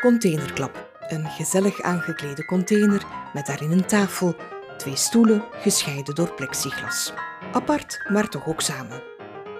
Containerklap. 0.00 0.90
Een 1.08 1.24
gezellig 1.24 1.82
aangeklede 1.82 2.44
container 2.44 3.04
met 3.32 3.46
daarin 3.46 3.70
een 3.70 3.86
tafel, 3.86 4.34
twee 4.76 4.96
stoelen 4.96 5.44
gescheiden 5.52 6.14
door 6.14 6.34
plexiglas. 6.34 7.12
Apart, 7.52 8.00
maar 8.08 8.28
toch 8.28 8.46
ook 8.46 8.60
samen. 8.60 9.02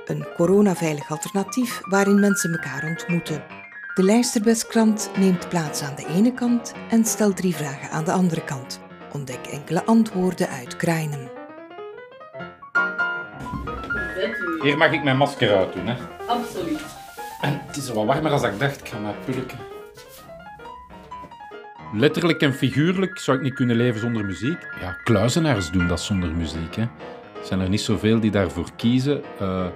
Een 0.05 0.27
coronaveilig 0.37 1.11
alternatief 1.11 1.81
waarin 1.89 2.21
mensen 2.21 2.53
elkaar 2.53 2.85
ontmoeten. 2.85 3.43
De 3.95 4.03
Lijsterbeskrant 4.03 5.11
neemt 5.17 5.49
plaats 5.49 5.83
aan 5.83 5.95
de 5.97 6.07
ene 6.07 6.35
kant 6.35 6.73
en 6.91 7.05
stelt 7.05 7.37
drie 7.37 7.55
vragen 7.55 7.91
aan 7.91 8.05
de 8.05 8.13
andere 8.13 8.45
kant. 8.45 8.81
Ontdek 9.13 9.47
enkele 9.47 9.85
antwoorden 9.85 10.49
uit 10.49 10.77
Krijnen. 10.77 11.31
Hier 14.63 14.77
mag 14.77 14.93
ik 14.93 15.03
mijn 15.03 15.17
masker 15.17 15.57
uit 15.57 15.73
doen, 15.73 15.87
hè. 15.87 15.97
Absoluut. 16.27 16.81
En 17.41 17.63
het 17.67 17.77
is 17.77 17.91
wel 17.91 18.07
warmer 18.07 18.31
als 18.33 18.43
ik 18.43 18.59
dacht. 18.59 18.81
Ik 18.81 18.89
ga 18.89 18.99
naar 18.99 19.15
pulken. 19.25 19.59
Letterlijk 21.93 22.41
en 22.41 22.55
figuurlijk 22.55 23.19
zou 23.19 23.37
ik 23.37 23.43
niet 23.43 23.55
kunnen 23.55 23.77
leven 23.77 24.01
zonder 24.01 24.25
muziek. 24.25 24.63
Ja, 24.81 24.93
kluizenaars 24.93 25.71
doen 25.71 25.89
dat 25.89 26.01
zonder 26.01 26.35
muziek. 26.35 26.75
Hè. 26.77 26.83
Er 26.83 27.45
zijn 27.45 27.61
er 27.61 27.69
niet 27.69 27.81
zoveel 27.81 28.21
die 28.21 28.31
daarvoor 28.31 28.75
kiezen. 28.77 29.23
Uh, 29.41 29.67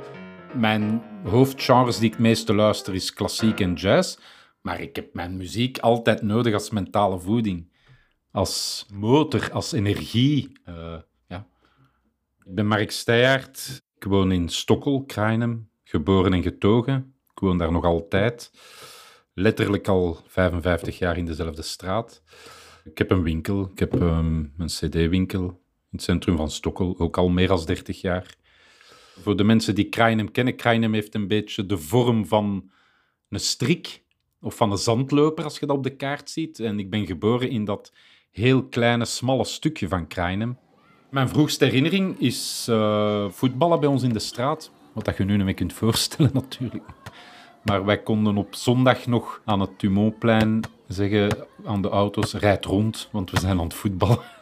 mijn 0.53 1.03
hoofdgenres 1.25 1.97
die 1.97 2.07
ik 2.07 2.13
het 2.13 2.21
meeste 2.21 2.55
luister 2.55 2.95
is 2.95 3.13
klassiek 3.13 3.61
en 3.61 3.73
jazz. 3.73 4.19
Maar 4.61 4.81
ik 4.81 4.97
heb 4.97 5.15
mijn 5.15 5.37
muziek 5.37 5.79
altijd 5.79 6.23
nodig 6.23 6.55
als 6.55 6.71
mentale 6.71 7.19
voeding. 7.19 7.73
Als 8.31 8.87
motor, 8.93 9.53
als 9.53 9.73
energie. 9.73 10.53
Uh, 10.69 10.97
ja. 11.27 11.47
Ik 12.45 12.55
ben 12.55 12.67
Mark 12.67 12.91
Steijaert. 12.91 13.83
Ik 13.97 14.05
woon 14.05 14.33
in 14.33 14.49
Stokkel, 14.49 15.05
Krainem. 15.05 15.69
Geboren 15.85 16.33
en 16.33 16.43
getogen. 16.43 17.15
Ik 17.31 17.39
woon 17.39 17.59
daar 17.59 17.73
nog 17.73 17.85
altijd 17.85 18.51
letterlijk 19.35 19.89
al 19.89 20.21
55 20.27 20.99
jaar 20.99 21.17
in 21.19 21.27
dezelfde 21.27 21.63
straat. 21.63 22.23
Ik 22.85 22.99
heb 22.99 23.11
een 23.11 23.23
winkel, 23.23 23.71
ik 23.73 23.79
heb 23.79 23.93
um, 23.93 24.53
een 24.59 24.67
cd-winkel 24.67 25.43
in 25.43 25.91
het 25.91 26.03
centrum 26.03 26.37
van 26.37 26.51
Stokkel, 26.51 26.95
ook 26.99 27.17
al 27.17 27.29
meer 27.29 27.49
dan 27.49 27.65
30 27.65 28.01
jaar. 28.01 28.35
Voor 29.21 29.37
de 29.37 29.45
mensen 29.45 29.75
die 29.75 29.89
Krainem 29.89 30.31
kennen, 30.31 30.57
Krainem 30.57 30.93
heeft 30.93 31.15
een 31.15 31.29
beetje 31.29 31.67
de 31.67 31.79
vorm 31.79 32.27
van 32.27 32.71
een 33.29 33.41
strik 33.41 34.03
of 34.41 34.57
van 34.57 34.71
een 34.71 34.79
zandloper, 34.79 35.45
als 35.45 35.59
je 35.59 35.67
dat 35.67 35.77
op 35.77 35.83
de 35.83 35.97
kaart 35.97 36.31
ziet. 36.31 36.61
En 36.61 36.79
ik 36.79 36.91
ben 36.91 37.07
geboren 37.07 37.51
in 37.51 37.65
dat 37.65 37.93
heel 38.31 38.65
kleine, 38.65 39.05
smalle 39.05 39.45
stukje 39.45 39.89
van 39.89 40.07
Krainem. 40.07 40.59
Mijn 41.11 41.29
vroegste 41.29 41.65
herinnering 41.65 42.21
is 42.21 42.67
uh, 42.71 43.31
voetballen 43.31 43.81
bij 43.81 43.89
ons 43.89 44.03
in 44.03 44.13
de 44.13 44.19
straat. 44.19 44.71
Wat 44.93 45.05
dat 45.05 45.17
je 45.17 45.25
nu 45.25 45.37
niet 45.37 45.45
meer 45.45 45.55
kunt 45.55 45.73
voorstellen, 45.73 46.31
natuurlijk. 46.43 46.85
Maar 47.65 47.85
wij 47.85 48.03
konden 48.03 48.37
op 48.37 48.55
zondag 48.55 49.07
nog 49.07 49.41
aan 49.45 49.61
het 49.61 49.79
Tumonplein 49.79 50.61
zeggen 50.87 51.47
aan 51.65 51.83
de 51.83 51.89
auto's, 51.89 52.35
rijd 52.35 52.65
rond, 52.65 53.09
want 53.13 53.31
we 53.31 53.41
zijn 53.41 53.59
aan 53.59 53.65
het 53.65 53.75
voetballen. 53.75 54.19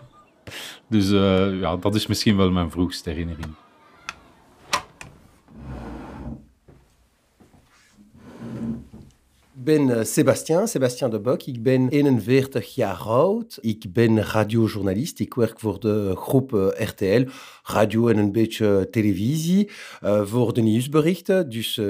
Dus 0.88 1.10
uh, 1.10 1.60
ja, 1.60 1.76
dat 1.76 1.94
is 1.94 2.06
misschien 2.06 2.36
wel 2.36 2.50
mijn 2.50 2.70
vroegste 2.70 3.10
herinnering. 3.10 3.54
Ben 9.64 9.88
uh, 9.88 10.02
Sébastien, 10.02 10.66
Sébastien 10.66 11.10
de 11.10 11.20
Bok. 11.20 11.42
Ik 11.42 11.62
ben 11.62 11.88
41 11.88 12.74
jaar 12.74 12.96
oud. 12.96 13.58
Ik 13.60 13.92
ben 13.92 14.22
radiojournalist. 14.22 15.20
Ik 15.20 15.34
werk 15.34 15.60
voor 15.60 15.80
de 15.80 16.12
groep 16.16 16.52
uh, 16.52 16.68
RTL, 16.68 17.28
radio 17.62 18.08
en 18.08 18.18
een 18.18 18.32
beetje 18.32 18.88
televisie, 18.90 19.70
uh, 20.04 20.26
voor 20.26 20.52
de 20.52 20.60
nieuwsberichten. 20.60 21.50
Dus 21.50 21.80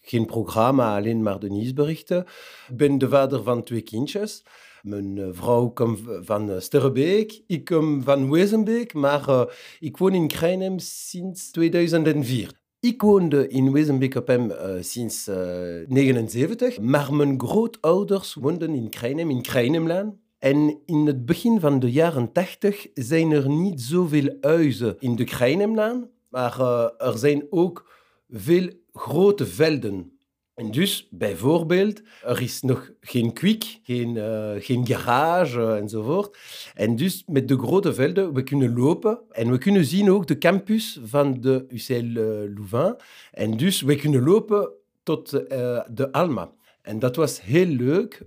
geen 0.00 0.26
programma, 0.26 0.96
alleen 0.96 1.22
maar 1.22 1.38
de 1.38 1.50
nieuwsberichten. 1.50 2.24
Ik 2.68 2.76
ben 2.76 2.98
de 2.98 3.08
vader 3.08 3.42
van 3.42 3.62
twee 3.62 3.82
kindjes. 3.82 4.44
Mijn 4.82 5.16
uh, 5.16 5.28
vrouw 5.30 5.68
komt 5.68 6.00
van 6.20 6.50
uh, 6.50 6.60
Sterrebeek, 6.60 7.42
ik 7.46 7.64
kom 7.64 8.02
van 8.02 8.30
Wezenbeek, 8.30 8.94
maar 8.94 9.28
uh, 9.28 9.42
ik 9.80 9.96
woon 9.96 10.14
in 10.14 10.28
Krijnem 10.28 10.78
sinds 10.78 11.50
2004. 11.50 12.66
Ik 12.80 13.02
woonde 13.02 13.48
in 13.48 13.72
Wezenbeek 13.72 14.14
op 14.14 14.26
hem 14.26 14.52
sinds 14.80 15.24
1979, 15.24 16.80
maar 16.80 17.14
mijn 17.14 17.40
grootouders 17.40 18.34
woonden 18.34 18.74
in 18.74 18.88
Krijnem, 18.88 19.30
in 19.30 19.42
Krijnemlaan. 19.42 20.20
En 20.38 20.78
in 20.84 21.06
het 21.06 21.26
begin 21.26 21.60
van 21.60 21.78
de 21.78 21.90
jaren 21.90 22.32
80 22.32 22.86
zijn 22.94 23.30
er 23.30 23.48
niet 23.48 23.80
zoveel 23.80 24.36
huizen 24.40 24.96
in 24.98 25.16
de 25.16 25.24
Krijnemlaan, 25.24 26.10
maar 26.28 26.60
er 26.98 27.18
zijn 27.18 27.46
ook 27.50 27.90
veel 28.28 28.70
grote 28.92 29.46
velden. 29.46 30.17
En 30.58 30.70
dus 30.70 31.08
bijvoorbeeld, 31.10 32.02
er 32.24 32.42
is 32.42 32.62
nog 32.62 32.90
geen 33.00 33.32
kwik, 33.32 33.78
geen, 33.82 34.14
uh, 34.14 34.50
geen 34.58 34.86
garage 34.86 35.58
uh, 35.58 35.76
enzovoort. 35.76 36.38
En 36.74 36.96
dus 36.96 37.24
met 37.26 37.48
de 37.48 37.58
grote 37.58 37.94
velden, 37.94 38.32
we 38.32 38.42
kunnen 38.42 38.74
lopen 38.78 39.20
en 39.30 39.50
we 39.50 39.58
kunnen 39.58 39.84
zien 39.84 40.10
ook 40.10 40.26
de 40.26 40.38
campus 40.38 41.00
van 41.04 41.40
de 41.40 41.64
UCL 41.68 41.94
uh, 41.94 42.56
Louvain. 42.56 42.96
En 43.32 43.56
dus 43.56 43.80
we 43.82 43.96
kunnen 43.96 44.24
lopen 44.24 44.70
tot 45.02 45.30
de 45.30 46.08
Alma. 46.12 46.52
En 46.82 46.98
dat 46.98 47.16
was 47.16 47.42
heel 47.42 47.66
leuk. 47.66 48.22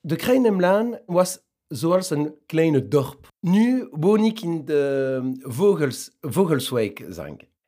De 0.00 0.16
Krijnemlaan 0.16 0.98
was 1.06 1.38
zoals 1.68 2.10
een 2.10 2.34
kleine 2.46 2.88
dorp. 2.88 3.28
Nu 3.40 3.88
woon 3.90 4.24
ik 4.24 4.40
in 4.40 4.64
de 4.64 5.34
Vogels, 5.40 6.10
Vogelswijk. 6.20 7.14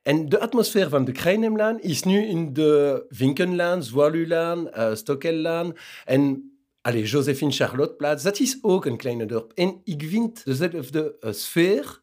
En 0.03 0.29
de 0.29 0.39
atmosfeer 0.39 0.89
van 0.89 1.05
de 1.05 1.11
Krijnemlaan 1.11 1.81
is 1.81 2.03
nu 2.03 2.25
in 2.25 2.53
de 2.53 3.05
Vinkenlaan, 3.09 3.83
Zwalulaan, 3.83 4.67
uh, 4.67 4.95
Stokkellaan 4.95 5.73
en 6.05 6.51
allez, 6.81 7.11
Josephine 7.11 7.51
Charlotteplaats. 7.51 8.23
Dat 8.23 8.39
is 8.39 8.57
ook 8.61 8.85
een 8.85 8.97
kleine 8.97 9.25
dorp. 9.25 9.51
En 9.55 9.81
ik 9.83 10.03
vind 10.03 10.45
dezelfde 10.45 11.15
uh, 11.19 11.31
sfeer 11.31 12.01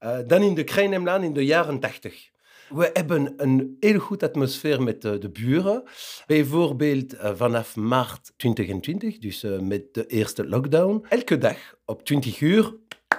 uh, 0.00 0.18
dan 0.26 0.42
in 0.42 0.54
de 0.54 0.64
Krijnemlaan 0.64 1.22
in 1.22 1.32
de 1.32 1.44
jaren 1.44 1.80
80. 1.80 2.30
We 2.68 2.90
hebben 2.92 3.34
een 3.36 3.76
heel 3.80 3.98
goed 3.98 4.22
atmosfeer 4.22 4.82
met 4.82 5.02
de 5.02 5.30
buren. 5.32 5.82
Bijvoorbeeld 6.26 7.14
vanaf 7.34 7.76
maart 7.76 8.32
2020, 8.36 9.18
dus 9.18 9.44
met 9.60 9.94
de 9.94 10.06
eerste 10.06 10.48
lockdown. 10.48 11.04
Elke 11.08 11.38
dag 11.38 11.74
op 11.84 12.04
20 12.04 12.40
uur, 12.40 12.74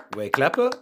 wij 0.10 0.30
klappen. 0.30 0.78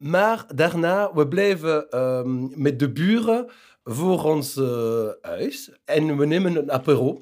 Maar 0.00 0.44
daarna, 0.54 1.14
we 1.14 1.28
blijven 1.28 1.98
um, 2.00 2.52
met 2.54 2.78
de 2.78 2.92
buren 2.92 3.50
voor 3.84 4.24
ons 4.24 4.56
uh, 4.56 5.08
huis 5.20 5.72
en 5.84 6.16
we 6.16 6.26
nemen 6.26 6.56
een 6.56 6.72
apero. 6.72 7.20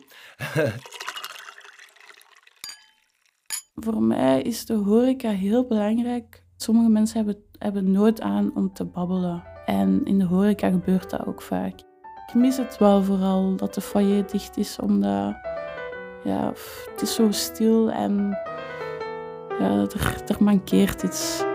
voor 3.85 4.03
mij 4.03 4.43
is 4.43 4.67
de 4.67 4.75
horeca 4.75 5.31
heel 5.31 5.67
belangrijk. 5.67 6.45
Sommige 6.57 6.89
mensen 6.89 7.17
hebben, 7.17 7.45
hebben 7.59 7.91
nood 7.91 8.21
aan 8.21 8.57
om 8.57 8.73
te 8.73 8.85
babbelen. 8.85 9.43
En 9.67 10.05
in 10.05 10.19
de 10.19 10.25
horeca 10.25 10.71
gebeurt 10.71 11.11
dat 11.11 11.27
ook 11.27 11.43
vaak. 11.43 11.81
Ik 12.27 12.35
mis 12.35 12.57
het 12.57 12.79
wel 12.79 13.03
vooral 13.03 13.57
dat 13.57 13.75
de 13.75 13.81
foyer 13.81 14.27
dicht 14.27 14.57
is, 14.57 14.79
omdat 14.79 15.37
ja, 16.25 16.53
het 16.93 17.03
is 17.03 17.15
zo 17.15 17.31
stil 17.31 17.91
en 17.91 18.39
ja, 19.59 19.87
er 20.27 20.37
mankeert 20.39 21.03
iets. 21.03 21.48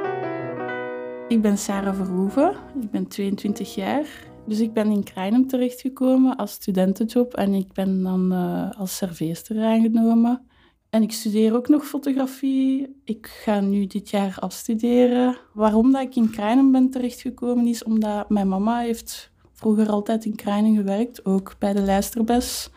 Ik 1.28 1.42
ben 1.42 1.58
Sarah 1.58 1.96
Verhoeven, 1.96 2.56
ik 2.82 2.92
ben 2.92 3.08
22 3.08 3.76
jaar. 3.76 4.06
Dus 4.46 4.60
ik 4.60 4.74
ben 4.74 4.92
in 4.92 5.04
Krijnem 5.04 5.48
terechtgekomen 5.48 6.36
als 6.36 6.52
studentenjob 6.52 7.34
en 7.34 7.54
ik 7.54 7.74
ben 7.74 8.04
dan 8.04 8.34
uh, 8.34 8.72
als 8.80 8.98
serveester 8.98 9.64
aangenomen. 9.64 10.48
En 10.90 11.02
ik 11.02 11.12
studeer 11.12 11.56
ook 11.56 11.68
nog 11.68 11.86
fotografie. 11.86 12.96
Ik 13.04 13.28
ga 13.28 13.60
nu 13.60 13.88
dit 13.88 14.10
jaar 14.10 14.38
afstuderen. 14.40 15.38
Waarom 15.54 15.92
dat 15.92 16.02
ik 16.02 16.16
in 16.16 16.30
Krijnem 16.30 16.72
ben 16.72 16.90
terechtgekomen 16.90 17.68
is 17.68 17.84
omdat 17.84 18.30
mijn 18.30 18.48
mama 18.48 18.80
heeft 18.80 19.32
vroeger 19.54 19.90
altijd 19.90 20.26
in 20.26 20.36
Krijnem 20.36 20.76
gewerkt, 20.76 21.26
ook 21.26 21.56
bij 21.60 21.74
de 21.74 21.82
lijsterbes 21.82 22.70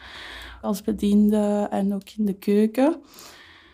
als 0.62 0.82
bediende 0.82 1.66
en 1.70 1.94
ook 1.94 2.10
in 2.16 2.25
de 2.25 2.38
keuken. 2.38 3.00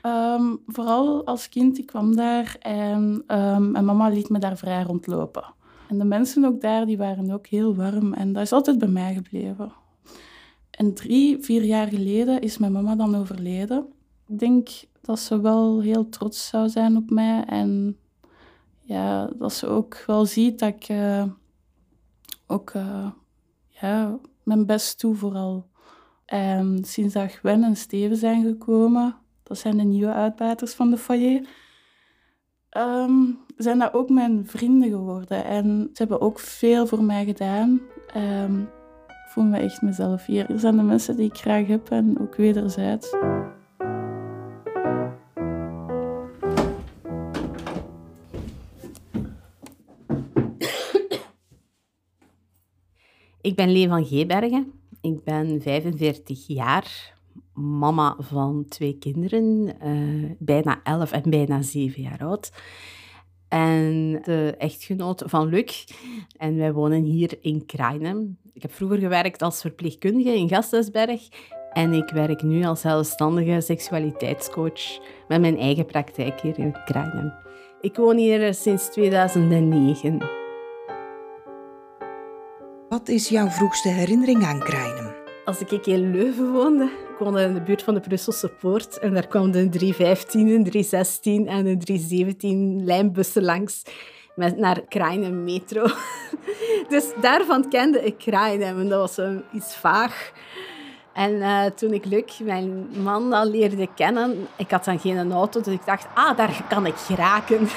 Um, 0.07 0.63
vooral 0.67 1.27
als 1.27 1.49
kind, 1.49 1.79
ik 1.79 1.87
kwam 1.87 2.17
daar 2.17 2.57
en 2.59 3.25
um, 3.27 3.71
mijn 3.71 3.85
mama 3.85 4.09
liet 4.09 4.29
me 4.29 4.39
daar 4.39 4.57
vrij 4.57 4.83
rondlopen. 4.83 5.45
En 5.89 5.99
de 5.99 6.05
mensen 6.05 6.45
ook 6.45 6.61
daar, 6.61 6.87
die 6.87 6.97
waren 6.97 7.31
ook 7.31 7.47
heel 7.47 7.75
warm 7.75 8.13
en 8.13 8.33
dat 8.33 8.43
is 8.43 8.53
altijd 8.53 8.79
bij 8.79 8.89
mij 8.89 9.15
gebleven. 9.15 9.73
En 10.71 10.95
drie, 10.95 11.39
vier 11.41 11.65
jaar 11.65 11.87
geleden 11.87 12.41
is 12.41 12.59
mijn 12.59 12.73
mama 12.73 12.95
dan 12.95 13.15
overleden. 13.15 13.87
Ik 14.29 14.39
denk 14.39 14.69
dat 15.01 15.19
ze 15.19 15.41
wel 15.41 15.81
heel 15.81 16.09
trots 16.09 16.49
zou 16.49 16.69
zijn 16.69 16.97
op 16.97 17.11
mij 17.11 17.45
en 17.45 17.97
ja, 18.81 19.31
dat 19.37 19.53
ze 19.53 19.67
ook 19.67 20.05
wel 20.07 20.27
ziet 20.27 20.59
dat 20.59 20.69
ik 20.69 20.89
uh, 20.89 21.25
ook 22.47 22.73
uh, 22.75 23.11
ja, 23.69 24.19
mijn 24.43 24.67
best 24.67 25.01
doe 25.01 25.15
vooral. 25.15 25.67
En 26.25 26.85
sinds 26.85 27.15
dat 27.15 27.33
Gwen 27.33 27.65
en 27.65 27.77
Steven 27.77 28.17
zijn 28.17 28.45
gekomen, 28.45 29.17
dat 29.53 29.61
zijn 29.61 29.77
de 29.77 29.83
nieuwe 29.83 30.13
uitbaters 30.13 30.73
van 30.75 30.91
de 30.91 30.97
foyer, 30.97 31.47
um, 32.77 33.39
zijn 33.57 33.79
daar 33.79 33.95
ook 33.95 34.09
mijn 34.09 34.47
vrienden 34.47 34.91
geworden. 34.91 35.45
En 35.45 35.91
ze 35.93 36.03
hebben 36.03 36.21
ook 36.21 36.39
veel 36.39 36.87
voor 36.87 37.03
mij 37.03 37.25
gedaan. 37.25 37.81
Ehm, 38.13 38.61
ik 39.07 39.29
voel 39.29 39.45
me 39.45 39.59
echt 39.59 39.83
mezelf 39.83 40.27
hier. 40.27 40.51
Er 40.51 40.59
zijn 40.59 40.77
de 40.77 40.83
mensen 40.83 41.17
die 41.17 41.29
ik 41.29 41.37
graag 41.37 41.67
heb 41.67 41.91
en 41.91 42.19
ook 42.21 42.35
wederzijds. 42.35 43.15
Ik 53.41 53.57
ben 53.57 53.73
Lee 53.73 53.89
van 53.89 54.07
Geebergen. 54.07 54.73
Ik 55.01 55.25
ben 55.25 55.63
45 55.63 56.47
jaar 56.47 57.21
mama 57.63 58.17
van 58.19 58.65
twee 58.69 58.99
kinderen, 58.99 59.75
uh, 59.85 60.31
bijna 60.39 60.81
11 60.83 61.13
en 61.13 61.31
bijna 61.31 61.63
7 61.63 62.03
jaar 62.03 62.21
oud. 62.23 62.53
En 63.49 64.21
de 64.25 64.55
echtgenoot 64.59 65.23
van 65.27 65.49
Luc. 65.49 65.85
En 66.37 66.57
wij 66.57 66.73
wonen 66.73 67.03
hier 67.03 67.39
in 67.41 67.67
Krainem. 67.67 68.39
Ik 68.53 68.63
heb 68.63 68.73
vroeger 68.73 68.99
gewerkt 68.99 69.43
als 69.43 69.61
verpleegkundige 69.61 70.35
in 70.35 70.49
Gasthuisberg. 70.49 71.29
En 71.73 71.93
ik 71.93 72.11
werk 72.11 72.43
nu 72.43 72.65
als 72.65 72.81
zelfstandige 72.81 73.61
seksualiteitscoach 73.61 75.01
met 75.29 75.41
mijn 75.41 75.59
eigen 75.59 75.87
praktijk 75.87 76.41
hier 76.41 76.59
in 76.59 76.77
Krainem. 76.85 77.33
Ik 77.81 77.97
woon 77.97 78.17
hier 78.17 78.55
sinds 78.55 78.91
2009. 78.91 80.19
Wat 82.89 83.09
is 83.09 83.29
jouw 83.29 83.49
vroegste 83.49 83.89
herinnering 83.89 84.45
aan 84.45 84.59
Krainem? 84.59 85.02
Als 85.45 85.61
ik 85.61 85.87
in 85.87 86.11
Leuven 86.11 86.53
woonde, 86.53 86.85
ik 86.85 87.19
woonde 87.19 87.43
in 87.43 87.55
de 87.55 87.61
buurt 87.61 87.83
van 87.83 87.95
de 87.95 88.01
Brusselse 88.01 88.49
Poort 88.49 88.99
en 88.99 89.15
daar 89.15 89.27
kwam 89.27 89.51
de 89.51 89.69
315, 89.69 90.41
een 90.49 90.65
316 90.65 91.47
en 91.47 91.67
een 91.67 91.79
317 91.79 92.85
lijnbussen 92.85 93.45
langs 93.45 93.83
met 94.35 94.57
naar 94.57 94.81
Krainem 94.89 95.45
metro. 95.45 95.87
Dus 96.89 97.13
daarvan 97.21 97.69
kende 97.69 98.05
ik 98.05 98.19
Krainem 98.19 98.79
en 98.79 98.89
dat 98.89 99.01
was 99.01 99.15
zo 99.15 99.43
iets 99.53 99.77
vaag. 99.77 100.33
En 101.13 101.33
uh, 101.33 101.65
toen 101.65 101.93
ik 101.93 102.05
Luc, 102.05 102.39
mijn 102.39 102.89
man, 103.03 103.33
al 103.33 103.51
leerde 103.51 103.89
kennen, 103.95 104.47
ik 104.57 104.71
had 104.71 104.85
dan 104.85 104.99
geen 104.99 105.33
auto, 105.33 105.61
dus 105.61 105.75
ik 105.75 105.87
dacht, 105.87 106.07
ah, 106.15 106.37
daar 106.37 106.65
kan 106.69 106.87
ik 106.87 106.97
geraken. 106.97 107.69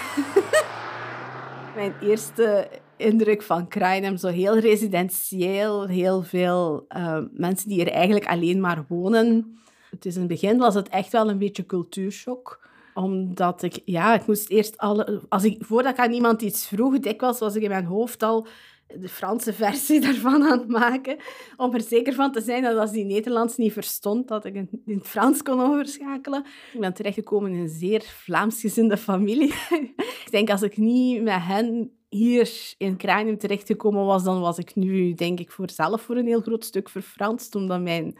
mijn 1.75 1.93
eerste 2.01 2.67
indruk 2.97 3.41
van 3.41 3.67
Krainem, 3.67 4.17
zo 4.17 4.27
heel 4.27 4.57
residentieel, 4.57 5.87
heel 5.87 6.21
veel 6.21 6.85
uh, 6.97 7.17
mensen 7.31 7.69
die 7.69 7.85
er 7.85 7.91
eigenlijk 7.91 8.25
alleen 8.25 8.59
maar 8.59 8.85
wonen. 8.87 9.57
Het 9.89 10.05
is 10.05 10.13
in 10.13 10.19
het 10.19 10.29
begin 10.29 10.57
was 10.57 10.75
het 10.75 10.89
echt 10.89 11.11
wel 11.11 11.29
een 11.29 11.37
beetje 11.37 11.65
cultuurshock 11.65 12.63
omdat 12.95 13.63
ik, 13.63 13.81
ja, 13.85 14.13
ik 14.13 14.27
moest 14.27 14.49
eerst 14.49 14.77
alle... 14.77 15.21
Als 15.29 15.43
ik, 15.43 15.65
voordat 15.65 15.91
ik 15.91 15.99
aan 15.99 16.11
iemand 16.11 16.41
iets 16.41 16.67
vroeg, 16.67 16.99
dikwijls 16.99 17.39
was 17.39 17.55
ik 17.55 17.61
in 17.61 17.69
mijn 17.69 17.85
hoofd 17.85 18.23
al 18.23 18.47
de 18.87 19.09
Franse 19.09 19.53
versie 19.53 20.01
daarvan 20.05 20.43
aan 20.43 20.59
het 20.59 20.67
maken. 20.67 21.17
Om 21.57 21.73
er 21.73 21.81
zeker 21.81 22.13
van 22.13 22.31
te 22.31 22.41
zijn 22.41 22.63
dat 22.63 22.77
als 22.77 22.91
die 22.91 23.05
Nederlands 23.05 23.57
niet 23.57 23.73
verstond, 23.73 24.27
dat 24.27 24.45
ik 24.45 24.55
in 24.55 24.69
het 24.85 25.07
Frans 25.07 25.41
kon 25.41 25.61
overschakelen. 25.61 26.45
Ik 26.73 26.79
ben 26.79 26.93
terechtgekomen 26.93 27.51
in 27.51 27.59
een 27.59 27.69
zeer 27.69 28.01
Vlaamsgezinde 28.01 28.97
familie. 28.97 29.53
ik 30.25 30.27
denk, 30.29 30.49
als 30.49 30.61
ik 30.61 30.77
niet 30.77 31.21
met 31.21 31.41
hen 31.41 31.91
hier 32.15 32.73
in 32.77 32.97
Kranium 32.97 33.37
terechtgekomen 33.37 34.05
was, 34.05 34.23
dan 34.23 34.39
was 34.39 34.57
ik 34.57 34.75
nu, 34.75 35.13
denk 35.13 35.39
ik, 35.39 35.51
voor 35.51 35.69
zelf 35.69 36.01
voor 36.01 36.15
een 36.15 36.27
heel 36.27 36.41
groot 36.41 36.65
stuk 36.65 36.89
verfranst, 36.89 37.55
omdat 37.55 37.81
mijn... 37.81 38.17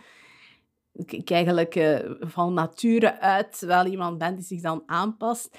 Ik 0.94 1.32
eigenlijk 1.32 1.76
uh, 1.76 2.00
van 2.20 2.54
nature 2.54 3.20
uit 3.20 3.60
wel 3.60 3.86
iemand 3.86 4.18
ben 4.18 4.36
die 4.36 4.44
zich 4.44 4.62
dan 4.62 4.84
aanpast 4.86 5.58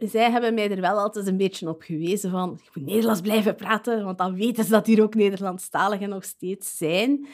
zij 0.00 0.30
hebben 0.30 0.54
mij 0.54 0.70
er 0.70 0.80
wel 0.80 0.98
altijd 0.98 1.26
een 1.26 1.36
beetje 1.36 1.68
op 1.68 1.82
gewezen 1.82 2.30
van 2.30 2.60
je 2.62 2.70
moet 2.74 2.86
Nederlands 2.86 3.20
blijven 3.20 3.54
praten, 3.54 4.04
want 4.04 4.18
dan 4.18 4.34
weten 4.34 4.64
ze 4.64 4.70
dat 4.70 4.86
hier 4.86 5.02
ook 5.02 5.14
Nederlandstaligen 5.14 6.08
nog 6.08 6.24
steeds 6.24 6.76
zijn. 6.76 7.26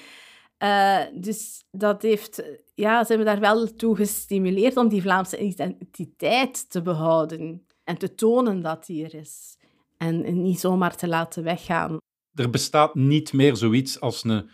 Uh, 0.58 1.00
dus 1.14 1.64
dat 1.70 2.02
heeft, 2.02 2.42
ja, 2.74 3.04
ze 3.04 3.08
hebben 3.08 3.26
daar 3.26 3.40
wel 3.40 3.74
toe 3.74 3.96
gestimuleerd 3.96 4.76
om 4.76 4.88
die 4.88 5.02
Vlaamse 5.02 5.38
identiteit 5.38 6.70
te 6.70 6.82
behouden 6.82 7.66
en 7.84 7.98
te 7.98 8.14
tonen 8.14 8.62
dat 8.62 8.86
die 8.86 9.04
er 9.04 9.14
is. 9.14 9.58
En, 9.98 10.43
niet 10.43 10.60
zomaar 10.60 10.96
te 10.96 11.08
laten 11.08 11.43
weggaan. 11.43 11.96
Er 12.34 12.50
bestaat 12.50 12.94
niet 12.94 13.32
meer 13.32 13.56
zoiets 13.56 14.00
als 14.00 14.25
een 14.25 14.50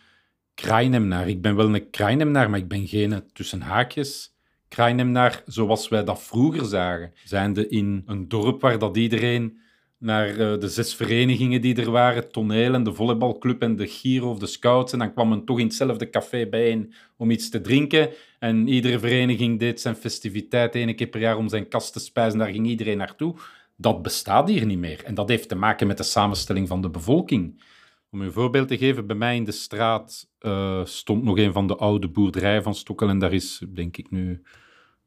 Krijnemnaar. 0.55 1.29
Ik 1.29 1.43
ben 1.43 1.57
wel 1.57 1.75
een 1.75 1.91
Krijnemnaar, 1.91 2.51
maar 2.51 2.59
ik 2.59 2.69
ben 2.69 2.87
geen 2.87 3.25
tussen 3.33 3.61
haakjes 3.61 4.33
naar 4.77 5.43
zoals 5.47 5.89
wij 5.89 6.05
dat 6.05 6.23
vroeger 6.23 6.65
zagen. 6.65 7.13
Zijnde 7.25 7.69
in 7.69 8.03
een 8.07 8.29
dorp 8.29 8.61
waar 8.61 8.79
dat 8.79 8.97
iedereen 8.97 9.61
naar 9.99 10.29
eh, 10.29 10.59
de 10.61 10.69
zes 10.69 10.95
verenigingen 10.95 11.61
die 11.61 11.77
er 11.77 11.91
waren, 11.91 12.31
toneel 12.31 12.75
en 12.75 12.85
de 12.85 12.93
volleybalclub 12.93 13.63
en 13.63 13.77
de 13.77 13.87
Giro 13.87 14.31
of 14.31 14.39
de 14.39 14.47
Scouts, 14.47 14.93
en 14.93 14.99
dan 14.99 15.13
kwam 15.13 15.29
men 15.29 15.45
toch 15.45 15.59
in 15.59 15.67
hetzelfde 15.67 16.11
café 16.11 16.47
bijeen 16.47 16.93
om 17.17 17.31
iets 17.31 17.49
te 17.49 17.61
drinken. 17.61 18.11
En 18.39 18.69
iedere 18.69 18.99
vereniging 18.99 19.59
deed 19.59 19.81
zijn 19.81 19.95
festiviteit 19.95 20.75
één 20.75 20.97
keer 20.97 21.07
per 21.07 21.21
jaar 21.21 21.37
om 21.37 21.49
zijn 21.49 21.69
kast 21.69 21.93
te 21.93 22.01
spijzen, 22.01 22.39
daar 22.39 22.53
ging 22.53 22.67
iedereen 22.67 22.99
naartoe. 22.99 23.35
Dat 23.77 24.03
bestaat 24.03 24.49
hier 24.49 24.67
niet 24.67 24.79
meer. 24.79 25.05
En 25.05 25.15
dat 25.15 25.29
heeft 25.29 25.49
te 25.49 25.55
maken 25.55 25.87
met 25.87 25.97
de 25.97 26.03
samenstelling 26.03 26.69
van 26.69 26.83
de 26.83 26.91
bevolking. 26.91 27.63
Om 28.11 28.21
een 28.21 28.33
voorbeeld 28.33 28.69
te 28.69 28.79
geven, 28.79 29.07
bij 29.07 29.17
mij 29.17 29.37
in 29.37 29.45
de 29.45 29.53
straat 29.53 30.31
uh, 30.41 30.85
stond 30.85 31.23
nog 31.23 31.39
een 31.39 31.53
van 31.53 31.67
de 31.67 31.77
oude 31.77 32.09
boerderijen 32.09 32.63
van 32.63 32.75
Stokkel. 32.75 33.09
En 33.09 33.19
daar 33.19 33.33
is, 33.33 33.65
denk 33.69 33.97
ik 33.97 34.11
nu, 34.11 34.43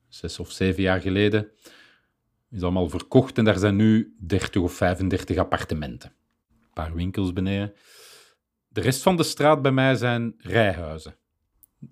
zes 0.07 0.39
of 0.39 0.51
zeven 0.51 0.83
jaar 0.83 1.01
geleden, 1.01 1.51
is 2.51 2.61
allemaal 2.61 2.89
verkocht. 2.89 3.37
En 3.37 3.43
daar 3.43 3.57
zijn 3.57 3.75
nu 3.75 4.15
30 4.19 4.61
of 4.61 4.73
35 4.73 5.37
appartementen. 5.37 6.13
Een 6.49 6.73
paar 6.73 6.93
winkels 6.93 7.33
beneden. 7.33 7.73
De 8.67 8.81
rest 8.81 9.01
van 9.01 9.17
de 9.17 9.23
straat 9.23 9.61
bij 9.61 9.71
mij 9.71 9.95
zijn 9.95 10.33
rijhuizen, 10.37 11.17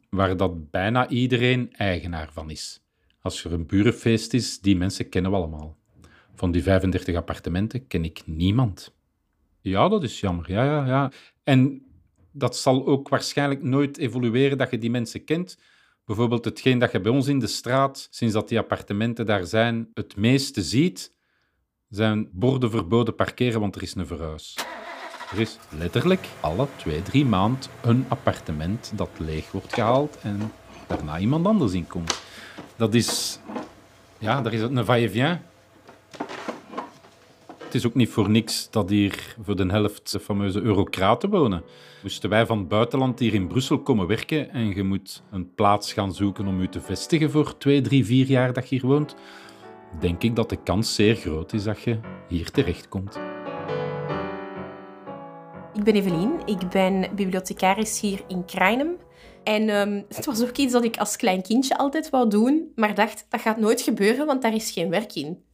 waar 0.09 0.37
dat 0.37 0.71
bijna 0.71 1.07
iedereen 1.07 1.73
eigenaar 1.73 2.33
van 2.33 2.49
is. 2.49 2.83
Als 3.21 3.43
er 3.43 3.53
een 3.53 3.65
burenfeest 3.65 4.33
is, 4.33 4.59
die 4.59 4.75
mensen 4.75 5.09
kennen 5.09 5.31
we 5.31 5.37
allemaal. 5.37 5.77
Van 6.35 6.51
die 6.51 6.63
35 6.63 7.15
appartementen 7.15 7.87
ken 7.87 8.03
ik 8.03 8.21
niemand. 8.25 8.93
Ja, 9.61 9.89
dat 9.89 10.03
is 10.03 10.19
jammer. 10.19 10.51
Ja, 10.51 10.63
ja, 10.63 10.85
ja. 10.85 11.11
En 11.43 11.81
dat 12.31 12.57
zal 12.57 12.85
ook 12.85 13.09
waarschijnlijk 13.09 13.63
nooit 13.63 13.97
evolueren 13.97 14.57
dat 14.57 14.71
je 14.71 14.77
die 14.77 14.89
mensen 14.89 15.23
kent. 15.23 15.57
Bijvoorbeeld 16.05 16.45
hetgeen 16.45 16.79
dat 16.79 16.91
je 16.91 17.01
bij 17.01 17.11
ons 17.11 17.27
in 17.27 17.39
de 17.39 17.47
straat, 17.47 18.07
sinds 18.11 18.33
dat 18.33 18.49
die 18.49 18.59
appartementen 18.59 19.25
daar 19.25 19.45
zijn, 19.45 19.89
het 19.93 20.15
meeste 20.15 20.61
ziet, 20.61 21.11
zijn 21.89 22.29
borden 22.31 22.71
verboden 22.71 23.15
parkeren, 23.15 23.59
want 23.59 23.75
er 23.75 23.81
is 23.81 23.95
een 23.95 24.07
verhuis. 24.07 24.57
Er 25.31 25.39
is 25.39 25.57
letterlijk 25.77 26.27
alle 26.39 26.67
twee, 26.75 27.01
drie 27.01 27.25
maanden 27.25 27.69
een 27.81 28.05
appartement 28.07 28.91
dat 28.95 29.09
leeg 29.17 29.51
wordt 29.51 29.73
gehaald 29.73 30.17
en 30.21 30.51
daarna 30.87 31.19
iemand 31.19 31.45
anders 31.45 31.73
in 31.73 31.87
komt. 31.87 32.21
Dat 32.75 32.93
is... 32.93 33.39
Ja, 34.17 34.41
daar 34.41 34.53
is 34.53 34.61
een 34.61 34.85
va-et-vient. 34.85 35.39
Het 37.73 37.81
is 37.81 37.87
ook 37.87 37.95
niet 37.95 38.09
voor 38.09 38.29
niks 38.29 38.69
dat 38.69 38.89
hier 38.89 39.35
voor 39.41 39.55
de 39.55 39.65
helft 39.65 40.11
de 40.11 40.19
fameuze 40.19 40.61
eurocraten 40.61 41.29
wonen. 41.29 41.63
Moesten 42.03 42.29
wij 42.29 42.45
van 42.45 42.57
het 42.57 42.67
buitenland 42.67 43.19
hier 43.19 43.33
in 43.33 43.47
Brussel 43.47 43.79
komen 43.79 44.07
werken 44.07 44.49
en 44.49 44.75
je 44.75 44.83
moet 44.83 45.23
een 45.31 45.53
plaats 45.53 45.93
gaan 45.93 46.13
zoeken 46.13 46.47
om 46.47 46.61
je 46.61 46.69
te 46.69 46.81
vestigen 46.81 47.31
voor 47.31 47.57
twee, 47.57 47.81
drie, 47.81 48.05
vier 48.05 48.25
jaar 48.25 48.53
dat 48.53 48.69
je 48.69 48.75
hier 48.75 48.89
woont, 48.89 49.15
denk 49.99 50.23
ik 50.23 50.35
dat 50.35 50.49
de 50.49 50.63
kans 50.63 50.95
zeer 50.95 51.15
groot 51.15 51.53
is 51.53 51.63
dat 51.63 51.81
je 51.81 51.99
hier 52.27 52.51
terechtkomt. 52.51 53.19
Ik 55.73 55.83
ben 55.83 55.95
Evelien, 55.95 56.41
ik 56.45 56.69
ben 56.69 57.15
bibliothecaris 57.15 57.99
hier 57.99 58.19
in 58.27 58.45
Krainem. 58.45 58.95
En 59.43 59.69
um, 59.69 60.05
het 60.07 60.25
was 60.25 60.43
ook 60.43 60.57
iets 60.57 60.73
dat 60.73 60.83
ik 60.83 60.97
als 60.97 61.15
klein 61.15 61.41
kindje 61.41 61.77
altijd 61.77 62.09
wou 62.09 62.29
doen, 62.29 62.71
maar 62.75 62.95
dacht, 62.95 63.25
dat 63.29 63.41
gaat 63.41 63.57
nooit 63.57 63.81
gebeuren, 63.81 64.25
want 64.25 64.41
daar 64.41 64.55
is 64.55 64.71
geen 64.71 64.89
werk 64.89 65.13
in. 65.13 65.51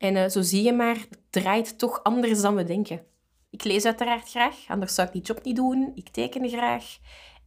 En 0.00 0.16
uh, 0.16 0.28
zo 0.28 0.42
zie 0.42 0.62
je 0.62 0.72
maar, 0.72 0.94
het 0.94 1.18
draait 1.30 1.78
toch 1.78 2.02
anders 2.02 2.40
dan 2.40 2.54
we 2.54 2.64
denken. 2.64 3.02
Ik 3.50 3.64
lees 3.64 3.84
uiteraard 3.84 4.30
graag, 4.30 4.54
anders 4.68 4.94
zou 4.94 5.06
ik 5.06 5.12
die 5.12 5.22
job 5.22 5.44
niet 5.44 5.56
doen. 5.56 5.92
Ik 5.94 6.08
teken 6.08 6.48
graag 6.48 6.84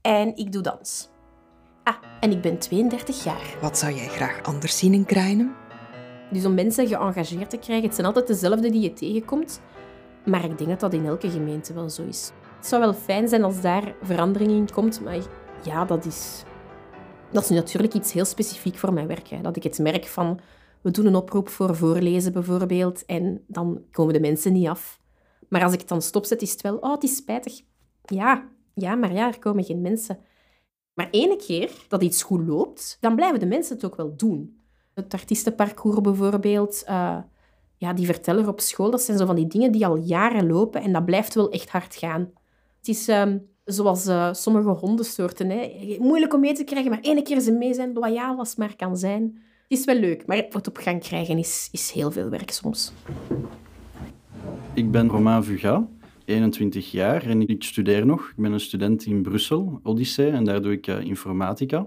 en 0.02 0.36
ik 0.36 0.52
doe 0.52 0.62
dans. 0.62 1.10
Ah, 1.84 1.96
en 2.20 2.32
ik 2.32 2.42
ben 2.42 2.58
32 2.58 3.24
jaar. 3.24 3.58
Wat 3.62 3.78
zou 3.78 3.94
jij 3.94 4.08
graag 4.08 4.44
anders 4.44 4.78
zien 4.78 4.94
in 4.94 5.06
Krijnen? 5.06 5.56
Dus 6.32 6.46
om 6.46 6.54
mensen 6.54 6.88
geëngageerd 6.88 7.50
te 7.50 7.58
krijgen, 7.58 7.86
het 7.86 7.96
zijn 7.96 8.08
altijd 8.08 8.28
dezelfde 8.28 8.72
die 8.72 8.82
je 8.82 8.94
tegenkomt. 8.94 9.62
Maar 10.26 10.44
ik 10.44 10.58
denk 10.58 10.70
dat 10.70 10.80
dat 10.80 10.94
in 10.94 11.06
elke 11.06 11.30
gemeente 11.30 11.74
wel 11.74 11.90
zo 11.90 12.04
is. 12.04 12.32
Het 12.58 12.68
zou 12.68 12.82
wel 12.82 12.94
fijn 12.94 13.28
zijn 13.28 13.44
als 13.44 13.62
daar 13.62 13.96
verandering 14.02 14.52
in 14.52 14.72
komt, 14.72 15.02
maar 15.02 15.18
ja, 15.64 15.86
dat 15.86 16.06
is, 16.06 16.44
dat 17.32 17.44
is 17.44 17.50
natuurlijk 17.50 17.94
iets 17.94 18.14
heel 18.14 18.26
specifiek 18.26 18.78
voor 18.78 18.94
mijn 18.94 19.08
werk. 19.08 19.28
Hè. 19.28 19.42
Dat 19.42 19.56
ik 19.56 19.64
het 19.64 19.80
merk 19.80 20.08
van, 20.08 20.40
we 20.84 20.92
doen 20.92 21.06
een 21.06 21.16
oproep 21.16 21.50
voor 21.50 21.76
voorlezen 21.76 22.34
bijvoorbeeld 22.34 23.06
en 23.06 23.44
dan 23.48 23.82
komen 23.92 24.14
de 24.14 24.20
mensen 24.20 24.54
niet 24.54 24.68
af. 24.68 25.02
Maar 25.50 25.64
als 25.64 25.74
ik 25.74 25.80
het 25.80 25.90
dan 25.90 26.02
stopzet, 26.02 26.42
is 26.42 26.52
het 26.52 26.62
wel, 26.62 26.78
oh, 26.78 26.92
het 26.92 27.04
is 27.04 27.16
spijtig. 27.16 27.62
Ja, 28.06 28.50
ja, 28.74 28.96
maar 28.96 29.14
ja, 29.14 29.28
er 29.28 29.40
komen 29.40 29.64
geen 29.64 29.82
mensen. 29.82 30.20
Maar 30.94 31.08
ene 31.12 31.36
keer 31.36 31.72
dat 31.88 32.04
iets 32.04 32.24
goed 32.24 32.48
loopt, 32.48 32.98
dan 33.00 33.16
blijven 33.16 33.40
de 33.40 33.46
mensen 33.46 33.76
het 33.76 33.86
ook 33.86 33.96
wel 33.96 34.16
doen. 34.16 34.62
Het 34.94 35.14
artiestenparcours 35.14 36.02
bijvoorbeeld, 36.02 36.84
uh, 36.90 37.18
ja, 37.78 37.94
die 37.94 38.06
verteller 38.06 38.48
op 38.48 38.60
school, 38.60 38.92
dat 38.92 39.02
zijn 39.02 39.18
zo 39.18 39.26
van 39.26 39.36
die 39.36 39.48
dingen 39.48 39.72
die 39.72 39.86
al 39.86 39.96
jaren 39.96 40.48
lopen 40.48 40.82
en 40.82 40.94
dat 40.94 41.06
blijft 41.06 41.36
wel 41.36 41.52
echt 41.52 41.70
hard 41.70 41.96
gaan. 41.96 42.32
Het 42.78 42.88
is 42.88 43.08
um, 43.08 43.50
zoals 43.64 44.08
uh, 44.08 44.34
sommige 44.34 44.70
hondensoorten. 44.70 45.50
Hè. 45.50 45.98
Moeilijk 46.00 46.34
om 46.34 46.40
mee 46.40 46.54
te 46.54 46.64
krijgen, 46.64 46.92
maar 46.92 47.00
ene 47.00 47.22
keer 47.22 47.40
ze 47.40 47.52
mee 47.52 47.74
zijn, 47.74 47.94
loyaal 47.94 48.38
als 48.38 48.56
maar 48.56 48.76
kan 48.76 48.98
zijn. 48.98 49.42
Het 49.68 49.80
is 49.80 49.86
wel 49.86 50.00
leuk, 50.00 50.26
maar 50.26 50.38
het 50.38 50.68
op 50.68 50.78
gang 50.78 51.02
krijgen 51.02 51.38
is, 51.38 51.70
is 51.72 51.92
heel 51.92 52.12
veel 52.12 52.30
werk 52.30 52.52
soms. 52.52 52.94
Ik 54.74 54.92
ben 54.92 55.08
Romain 55.08 55.44
Vuga. 55.44 55.88
21 56.26 56.92
jaar 56.92 57.26
en 57.26 57.48
ik 57.48 57.64
studeer 57.64 58.06
nog. 58.06 58.30
Ik 58.30 58.36
ben 58.36 58.52
een 58.52 58.60
student 58.60 59.06
in 59.06 59.22
Brussel, 59.22 59.80
Odyssee, 59.84 60.30
en 60.30 60.44
daar 60.44 60.62
doe 60.62 60.72
ik 60.72 60.88
uh, 60.88 61.02
informatica. 61.02 61.86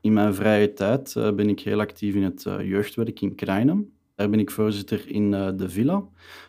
In 0.00 0.12
mijn 0.12 0.34
vrije 0.34 0.72
tijd 0.72 1.14
uh, 1.18 1.32
ben 1.32 1.48
ik 1.48 1.60
heel 1.60 1.80
actief 1.80 2.14
in 2.14 2.22
het 2.22 2.44
uh, 2.44 2.68
jeugdwerk 2.68 3.20
in 3.20 3.34
Krijnem. 3.34 3.92
Daar 4.14 4.30
ben 4.30 4.40
ik 4.40 4.50
voorzitter 4.50 5.10
in 5.10 5.30
de 5.30 5.68
Villa, 5.68 6.04